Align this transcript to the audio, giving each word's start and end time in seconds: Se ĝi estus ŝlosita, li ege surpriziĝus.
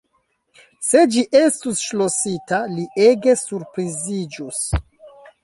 Se 0.85 1.03
ĝi 1.15 1.23
estus 1.39 1.83
ŝlosita, 1.89 2.63
li 2.73 2.87
ege 3.05 3.37
surpriziĝus. 3.43 4.65